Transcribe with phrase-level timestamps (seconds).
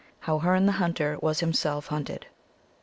[0.01, 0.05] X.
[0.21, 2.25] How Herne the Hunter was himself hunted.